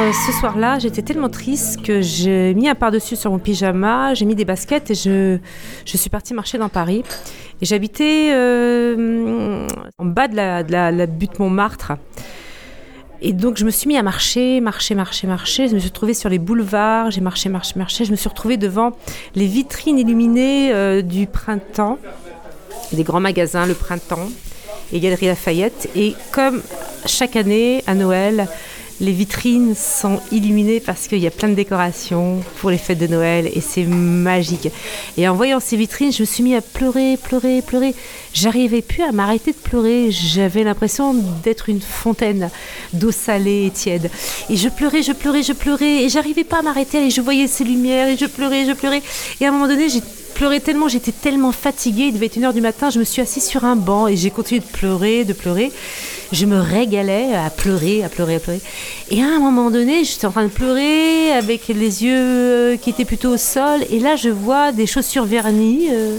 [0.00, 4.24] Euh, ce soir-là, j'étais tellement triste que j'ai mis un par-dessus sur mon pyjama, j'ai
[4.24, 5.38] mis des baskets et je,
[5.84, 7.04] je suis partie marcher dans Paris.
[7.60, 9.66] Et j'habitais euh,
[9.98, 11.92] en bas de la, butte Montmartre.
[13.20, 15.68] Et donc je me suis mis à marcher, marcher, marcher, marcher.
[15.68, 18.06] Je me suis retrouvée sur les boulevards, j'ai marché, marché, marché.
[18.06, 18.92] Je me suis retrouvée devant
[19.34, 21.98] les vitrines illuminées euh, du printemps,
[22.92, 24.30] des grands magasins, le printemps
[24.94, 25.90] et Galerie Lafayette.
[25.94, 26.62] Et comme
[27.06, 28.48] chaque année à Noël,
[29.00, 33.06] les vitrines sont illuminées parce qu'il y a plein de décorations pour les fêtes de
[33.06, 34.68] Noël et c'est magique.
[35.16, 37.94] Et en voyant ces vitrines, je me suis mis à pleurer, pleurer, pleurer.
[38.34, 40.10] J'arrivais plus à m'arrêter de pleurer.
[40.10, 42.50] J'avais l'impression d'être une fontaine
[42.92, 44.10] d'eau salée et tiède.
[44.50, 47.06] Et je pleurais, je pleurais, je pleurais et j'arrivais pas à m'arrêter.
[47.06, 49.02] Et je voyais ces lumières et je pleurais, je pleurais.
[49.40, 50.02] Et à un moment donné, j'ai
[50.40, 52.04] pleuré tellement, j'étais tellement fatiguée.
[52.04, 52.88] Il devait être une heure du matin.
[52.88, 55.70] Je me suis assise sur un banc et j'ai continué de pleurer, de pleurer
[56.32, 58.60] je me régalais à pleurer, à pleurer, à pleurer.
[59.10, 62.88] Et à un moment donné, j'étais en train de pleurer avec les yeux euh, qui
[62.88, 63.80] étaient plutôt au sol.
[63.90, 66.18] Et là, je vois des chaussures vernies euh,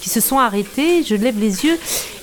[0.00, 1.02] qui se sont arrêtées.
[1.02, 1.78] Je lève les yeux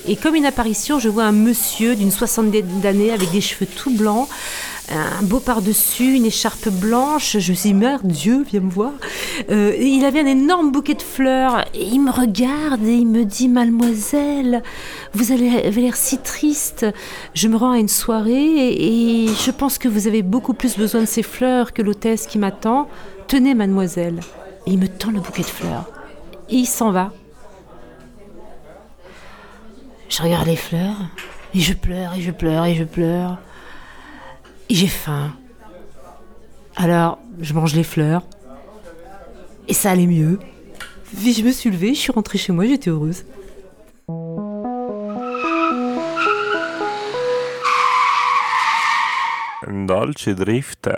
[0.08, 3.90] et comme une apparition, je vois un monsieur d'une soixantaine d'années avec des cheveux tout
[3.90, 4.26] blancs,
[4.90, 7.38] un beau par-dessus, une écharpe blanche.
[7.38, 8.92] Je me suis dit, Dieu, viens me voir.
[9.50, 11.64] Euh, il avait un énorme bouquet de fleurs.
[11.74, 14.62] Il me regarde et il me dit, mademoiselle,
[15.14, 16.86] vous avez l'air si triste.
[17.34, 20.76] Je me rends à une soirée et, et je pense que vous avez beaucoup plus
[20.76, 22.88] besoin de ces fleurs que l'hôtesse qui m'attend.
[23.26, 24.20] Tenez, mademoiselle.
[24.66, 25.90] Et il me tend le bouquet de fleurs.
[26.48, 27.12] Et il s'en va.
[30.08, 30.96] Je regarde les fleurs
[31.54, 33.38] et je pleure et je pleure et je pleure.
[34.70, 35.32] J'ai faim.
[36.76, 38.22] Alors, je mange les fleurs.
[39.66, 40.38] Et ça allait mieux.
[41.16, 43.24] Puis je me suis levée, je suis rentrée chez moi, j'étais heureuse.
[49.66, 50.88] Dolce Drift.